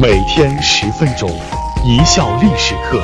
[0.00, 1.28] 每天十分钟，
[1.84, 3.02] 一笑历史课。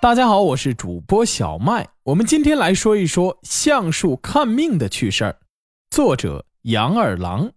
[0.00, 1.86] 大家好，我是主播小麦。
[2.04, 5.36] 我们今天来说一说橡树看命的趣事儿。
[5.90, 7.52] 作者杨二郎。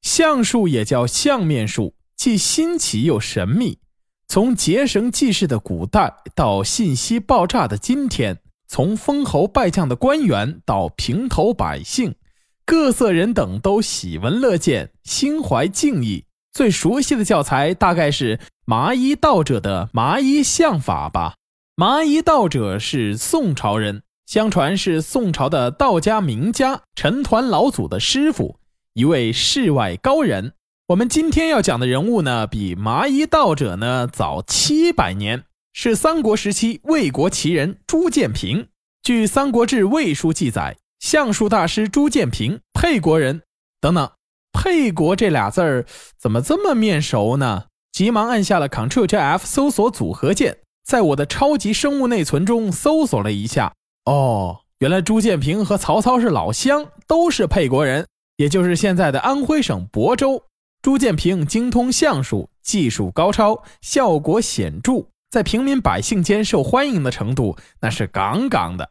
[0.00, 3.78] 橡树也叫相面树，既新奇又神秘。
[4.26, 8.38] 从结绳记事的古代到信息爆炸的今天，
[8.68, 12.14] 从封侯拜将的官员到平头百姓。
[12.64, 16.24] 各色人等都喜闻乐见，心怀敬意。
[16.56, 21.34] 最熟悉的教材大概是麻衣道者的麻衣相法吧。
[21.74, 28.56] 麻衣道者是宋朝人，相传是宋朝的道家名家陈抟老祖的师傅，
[28.94, 30.54] 一位世外高人。
[30.86, 35.44] 我们今天要讲的人物呢，比麻衣道者呢早七百年，
[35.74, 38.68] 是三国时期魏国奇人朱建平。
[39.02, 40.78] 据《三国志·魏书》记载。
[40.98, 43.42] 相术大师朱建平，沛国人。
[43.78, 44.10] 等等，
[44.56, 45.84] 沛国这俩字儿
[46.18, 47.64] 怎么这么面熟呢？
[47.92, 53.70] 急忙按下了 Ctrl 加 F 搜索组合键，在我的超级生物内存中搜索了一下。
[54.06, 60.42] 哦，原来朱建平和曹操是老乡，都是沛国人，也就是现在的安徽省亳州。
[60.80, 68.88] 朱建平精通相术，技术高超，效果显著，在平民百姓间受欢迎的程度那是杠杠的。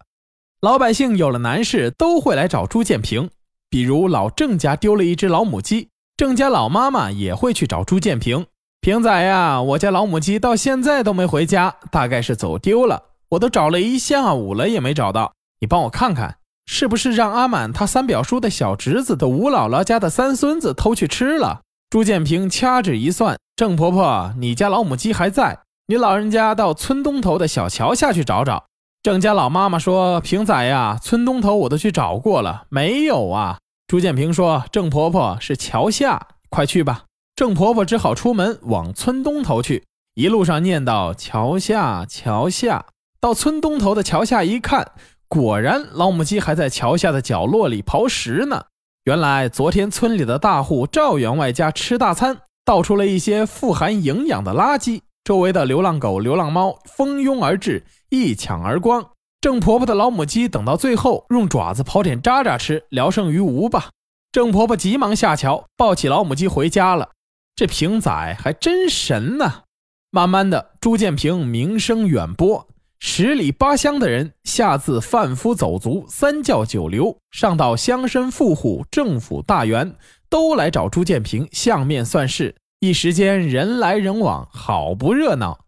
[0.62, 3.30] 老百姓有了难事都会来找朱建平，
[3.76, 8.46] 比如老郑家丢了一只老母鸡，郑家老妈妈也会去找朱建平。
[8.80, 13.04] 平仔呀，我家老母鸡到现在都没回家，大概是走丢了。
[13.32, 15.34] 我都找了一下午了，也没找到。
[15.60, 21.60] 你帮我看看，是不是让阿满他三表叔的小侄子的吴姥姥家的三孙子偷去吃了？
[21.90, 28.68] 朱建平掐指一算，郑婆婆，你家老母鸡还在，你老人家到村东头的小桥下去找找。
[29.04, 37.06] 郑家老妈妈说：“平仔呀，村东头我都去找过了，没有啊。”朱建平说：“郑婆婆是桥下，快去吧。”
[37.36, 39.84] 郑婆婆只好出门往村东头去，
[40.16, 42.88] 一路上念叨：“桥下，桥下。”
[43.22, 44.94] 到村东头的桥下一看，
[45.28, 48.66] 果然老母鸡还在桥下的角落里刨食呢。
[49.04, 55.02] 原来昨天村里的大户赵员外家吃大餐，倒出了一些富含营养的垃圾。
[55.24, 59.12] 周围的流浪狗、流浪猫蜂拥而至，一抢而光。
[59.46, 63.92] 郑婆婆的老母鸡等到最后，用爪子刨点渣渣吃，聊胜于无吧。
[64.32, 67.12] 郑婆婆急忙下桥，抱起老母鸡回家了。
[67.56, 68.10] 这平仔
[68.42, 69.62] 还真神呐！
[70.10, 72.68] 慢慢的，朱建平名声远播，
[72.98, 79.96] 十里八乡的人，下自贩夫走卒、三教九流，上到乡绅富户、政府大员，
[80.28, 82.56] 都来找朱建平相面算事。
[82.80, 85.60] 一时间人来人往，好不热闹。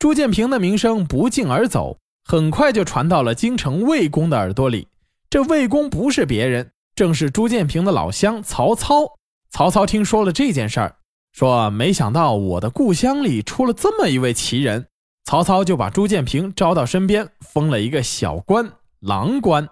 [0.00, 1.98] 朱建平的名声不胫而走，
[2.30, 4.86] 很快就传到了京城魏公的耳朵里。
[5.28, 9.16] 这魏公不是别人，正是朱建平的老乡曹操。
[9.50, 10.94] 曹操听说了这件事儿，
[11.32, 14.86] 说：“没想到我的故乡里出了这么一位奇人。”
[15.26, 19.68] 曹操就把朱建平招到身边，封了一个小官——郎官。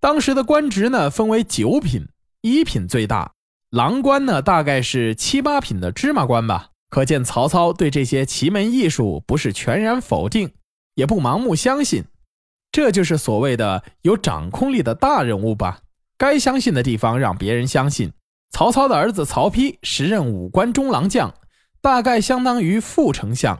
[0.00, 2.08] 当时的官职呢，分为九品，
[2.40, 3.30] 一品最大。
[3.70, 6.70] 郎官呢，大概是七八品的芝麻官吧。
[6.88, 10.50] 可见曹操对这些奇门异术不是全然否定，
[11.00, 12.04] 也不盲目相信。
[12.70, 15.80] 这就是所谓的有掌控力的大人物吧。
[16.18, 18.12] 该相信的地方让别人相信。
[18.50, 21.32] 曹操的儿子曹丕时任武官中郎将，
[21.80, 23.58] 大概相当于副丞相。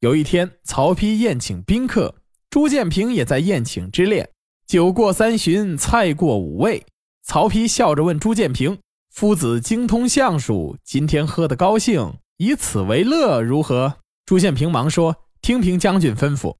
[0.00, 2.16] 有一天，曹丕宴请宾客，
[2.50, 4.28] 朱建平也在宴请之列。
[4.66, 6.84] 酒过三巡，菜过五味，
[7.22, 8.76] 曹丕笑着问朱建平。
[9.10, 13.98] 夫子精通相术，今天喝得高兴，以此为乐，如何？
[14.26, 16.56] 朱建平忙说：“听凭将军吩咐。”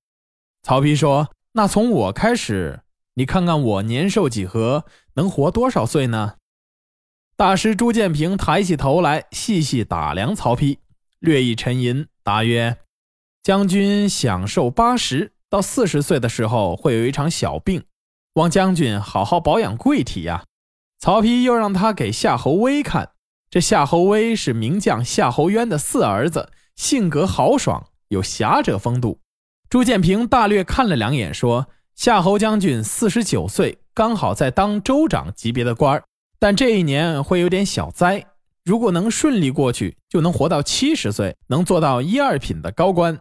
[0.62, 2.82] 曹丕说：“那从我开始，
[3.14, 4.84] 你看看我年寿几何，
[5.14, 6.34] 能活多少岁呢？”
[7.36, 10.78] 大师朱建平抬起头来，细细打量曹丕，
[11.18, 12.78] 略一沉吟，答曰
[13.42, 17.82] ：“将军享寿八十到四十岁的时候，会有一场小病，
[18.34, 20.44] 望将军好好保养贵体呀。”
[21.00, 23.10] 曹丕又让他给夏侯威看，
[23.50, 29.18] 这夏侯威是名将夏侯渊的四儿子，性格豪爽，有侠者风度。
[29.72, 31.66] 朱建平大略看了两眼，说
[31.96, 36.04] ：“夏侯将军四十九岁，刚好在当州长级别的官儿，
[36.38, 38.22] 但这一年会有点小灾。
[38.66, 43.18] 如果能顺利过去，就能活到七十岁，能做到一二品的高官。”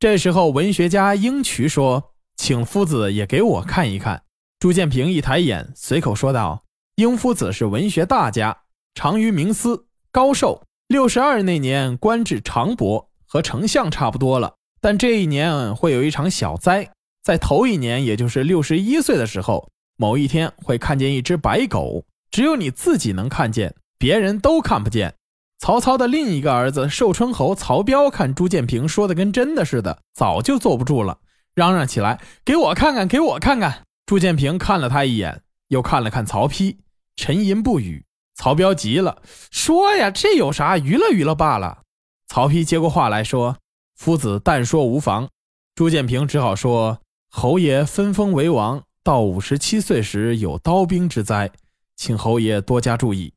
[0.00, 4.24] 这时候，文学家英渠说：“请夫子也给我看一看。”
[4.58, 6.64] 朱建平一抬眼，随口说道。
[6.96, 8.58] 英夫子是文学大家，
[8.96, 10.64] 长于名司，高寿。
[10.88, 14.56] 六十二那年官至长伯，和丞相差不多了。
[14.82, 16.90] 但这一年会有一场小灾，
[17.22, 25.14] 在头一年，也就是六十一岁的时候，某一天会看见一只白狗，只有你自己能看见，别人都看不见。
[25.60, 31.18] 曹操的另一个儿子寿春侯曹彪看朱建平说的跟真的似的，早就坐不住了，
[31.54, 36.78] 嚷嚷起来：“给我看看，给我看看！”朱建平看了他一眼，又看了看曹丕，
[37.14, 38.04] 沉吟不语。
[38.34, 40.76] 曹彪急了，说：“呀，这有啥？
[40.76, 41.82] 娱乐娱乐罢了。”
[42.26, 43.58] 曹丕接过话来说
[44.02, 45.28] ：“夫子但说无妨。”
[45.76, 46.98] 朱建平只好说
[47.30, 51.48] ：“侯爷分封为王，到五十七岁时有刀兵之灾，
[51.96, 53.32] 请侯爷多加注意。”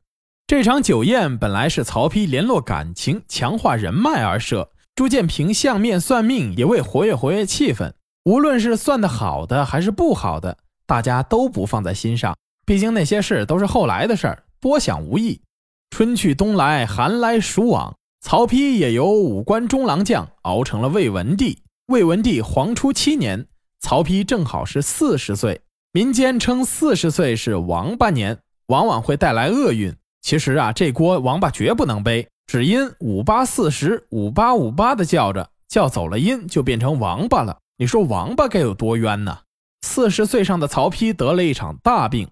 [0.48, 7.94] 这场酒宴本来是曹丕联络感情、强化人脉而设，朱建平相面算命也为活跃活跃气氛。
[8.24, 10.58] 无论是算的好的还是不好的，
[10.88, 12.36] 大家都不放在心上。
[12.66, 15.40] 毕竟那些事都是后来的事儿，多想无益。
[15.92, 17.96] 春去冬来，寒来暑往，
[18.28, 21.60] 曹丕也由五官中郎将熬成了魏文帝。
[21.90, 23.46] 魏文帝黄初七年，
[23.80, 25.62] 曹丕正好是四十岁。
[25.92, 29.96] 民间称四十岁是王八年，往往会带来厄运。
[30.24, 37.56] 其实啊，这锅王八绝不能背，只因五八四十五八五八的叫着，叫走了音，就变成王八了。
[37.78, 39.38] 你说王八该有多冤呢？
[39.84, 42.28] 四十岁上的曹丕得了一场大病，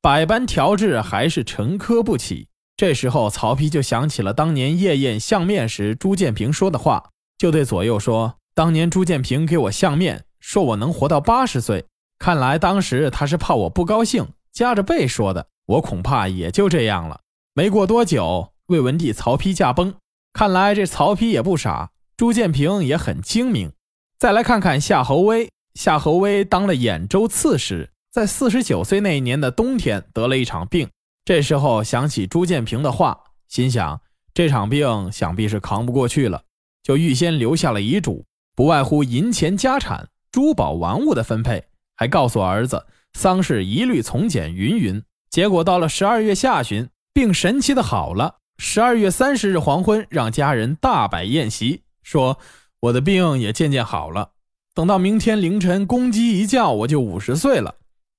[0.00, 2.46] 百般调治还是沉疴不起。
[2.76, 11.84] 这时候，曹丕就想起了当年夜宴相面时朱建平说的话，就对左右说：“当年朱建平给我相面，说我能活到八十岁，
[12.18, 15.46] 看来当时他是怕我不高兴，夹着背说的。
[15.66, 17.20] 我恐怕也就这样了。”
[17.54, 19.94] 没过多久，魏文帝曹丕驾崩。
[20.32, 23.70] 看来这曹丕也不傻，朱建平也很精明。
[24.18, 30.88] 再来看看夏侯威，夏侯威当了兖州刺史，在四十九岁那一年的冬天得了一场病。
[31.24, 33.18] 这时候想起朱建平的话，
[33.48, 34.00] 心想
[34.32, 36.42] 这场病想必是扛不过去了，
[36.82, 38.24] 就预先留下了遗嘱，
[38.54, 41.64] 不外乎银钱、家产、珠宝、玩物的分配，
[41.96, 45.02] 还告诉儿子丧事一律从简，云云。
[45.30, 46.88] 结果到了十二月下旬。
[47.14, 48.38] 病神奇的好了。
[48.58, 52.36] 十二月三十日黄昏，让家人大摆宴席，说
[52.80, 54.32] 我的病也渐渐好了。
[54.74, 57.76] 等到明天凌晨公鸡一叫，我就五十岁了，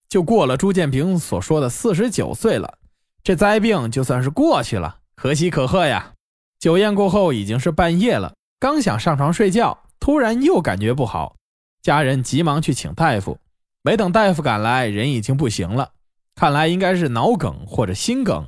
[0.07, 2.77] 就过了朱建平所说的四十九岁了。
[3.25, 6.13] 这灾病就算是过去了，可喜可贺呀！
[6.59, 11.35] 酒宴过后已经是半夜了，刚想上床睡觉，突然又感觉不好，
[11.81, 13.39] 家人急忙去请大夫。
[13.81, 15.93] 没等大夫赶来，人已经不行了，
[16.35, 18.47] 看来应该是脑梗或者心梗。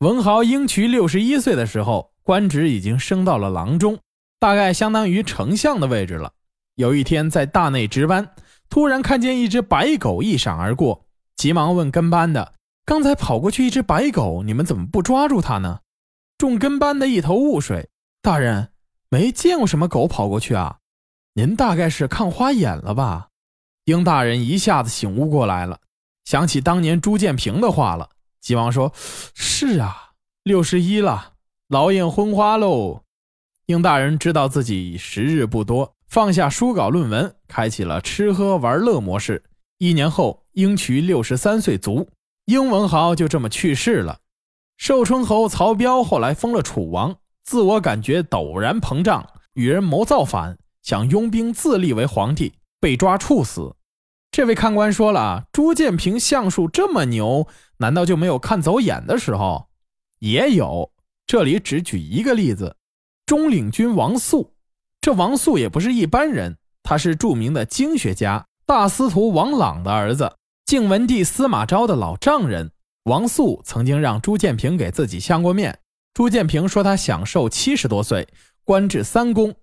[0.00, 3.96] 文豪英渠六十一岁的时候，官职已经升到了郎中，
[4.40, 6.32] 大概相当于丞相的位置了。
[6.74, 8.28] 有一天在大内值班，
[8.68, 11.04] 突然看见一只白狗一闪而过，
[11.36, 12.54] 急忙问跟班的
[12.88, 15.80] ：“刚才跑过去一只白狗，你们怎么不抓住它呢？”
[16.38, 17.90] 众跟班的一头雾水
[18.22, 18.70] ：“大人，
[19.10, 20.78] 没见过什么狗跑过去啊，
[21.34, 23.28] 您大概是看花眼了吧？”
[23.84, 25.78] 英大人一下子醒悟过来了，
[26.24, 28.08] 想起当年朱建平的话了。
[28.40, 28.90] 急忙说
[29.34, 30.12] ：“是啊，
[30.42, 31.34] 六十一了，
[31.68, 33.02] 老眼昏花喽。”
[33.66, 39.44] 英大人知道自己时日不多，放下书稿论文，开启了吃喝玩乐模式。
[39.76, 42.08] 一年后，英渠六十三岁卒，
[42.48, 44.20] 英文豪就这么去世了。
[44.78, 47.14] 寿春侯曹彪后来封了楚王，
[47.44, 53.76] 自我感觉陡然膨胀，与人谋造反，想拥兵自立为皇帝，被抓处死。
[54.30, 57.46] 这位看官说了：“朱建平相术这么牛。”
[57.76, 59.68] 难道就没有看走眼的时候？
[60.20, 60.90] 也有。
[61.26, 62.74] 这里只举一个例子：
[63.26, 64.54] 中领军王肃。
[65.02, 70.32] 这王肃也不是一般人，他是著名的经学家大司徒王朗的儿子，
[70.68, 72.72] 晋文帝司马昭的老丈人。
[73.04, 75.78] 王肃曾经让朱建平给自己相过面。
[76.12, 78.28] 朱建平说他享寿七十多岁，
[78.64, 79.54] 官至三公。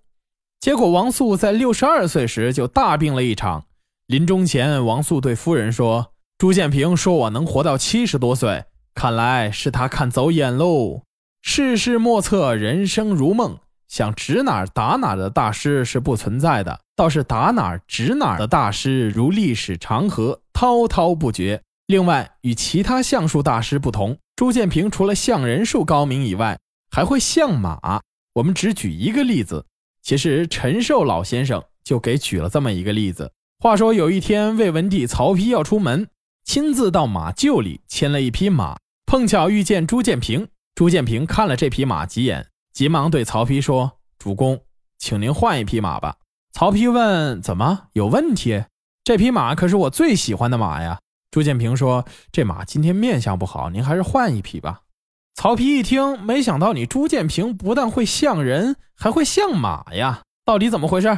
[0.58, 3.66] 结果王肃在六十二岁时就大病了一场。
[4.08, 6.10] 临终前，王肃对夫人说。
[6.38, 11.02] 朱建平说：“我能活到七十多岁，看来是他看走眼喽。
[11.40, 21.62] 世事莫测，人生如梦，想指哪儿打哪儿的大师是不存在的，倒是打哪儿指哪儿的大师如历史长河，滔滔不绝。
[21.86, 26.58] 另外，与其他相术大师不同，朱建平除了相人术高明以外，
[26.90, 28.00] 还会相马。
[28.34, 29.64] 我们只举一个例子，
[30.02, 33.32] 其实陈寿老先生就给举了这么一个例子。
[33.58, 36.08] 话说有一天，魏文帝曹丕要出门。”
[36.44, 40.46] 亲自到马厩里牵了一匹马，碰巧遇见朱建平。
[40.76, 43.90] 朱建平看了这匹马几眼，急忙对曹丕说
[44.20, 44.60] ：“主公，
[44.98, 46.16] 请您换一匹马吧。”
[46.52, 48.66] 曹丕问：“怎么有问题？
[49.02, 50.98] 这匹马可是我最喜欢的马呀。”
[51.32, 54.82] 朱建平说：“这马今天面相不好，您还是换一匹吧。”
[55.36, 61.16] 曹丕一听，没想到你朱建平不但会像人，还会像马呀，到底怎么回事？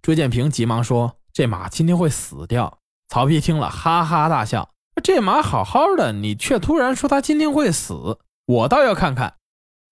[0.00, 2.78] 朱建平急忙说：“这马今天会死掉。”
[3.12, 4.70] 曹丕听了，哈哈大笑
[5.04, 9.34] ：“这马好好的，你却突然说他今天会死，我倒要看看。”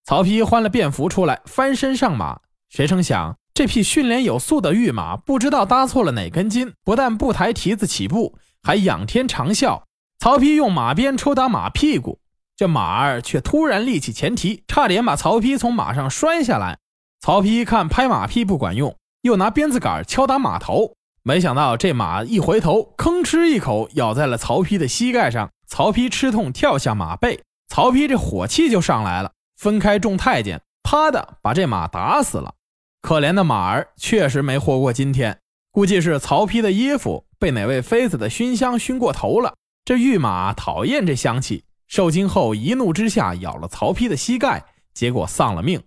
[0.05, 2.41] 曹丕换了便服出来，翻身上马。
[2.69, 9.83] 谁成想，这匹训练有素的御马不知道搭错了哪根筋，不但不抬蹄子起步，还仰天长啸。
[10.19, 12.19] 曹丕用马鞭抽打马屁股，
[12.57, 16.79] 这马儿却突然立起前蹄，差点把曹丕从马上摔下来。
[17.21, 25.51] 曹丕看拍马屁不管用，又拿鞭子杆敲打马头，没想到这马一回头，吭哧一口咬在了曹丕的膝盖上。
[25.67, 29.33] 曹丕吃痛跳下马背，曹丕这火气就上来了，
[29.63, 32.53] 分开众太监，啪的把这马打死了。
[33.01, 35.39] 可怜的马儿确实没活过今天，
[35.71, 39.55] 估计是曹丕的衣服被哪位妃子的熏香熏过头了。
[39.85, 45.81] 这御马讨厌这香气，受惊后一怒之下咬了曹丕的膝盖，结果丧了命。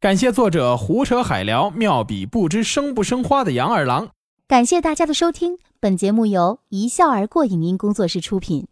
[0.00, 4.08] 感谢作者胡扯海聊妙笔不知生不生花的杨二郎。
[4.48, 8.66] 感谢大家的收听，本节目由一笑而过影音工作室出品。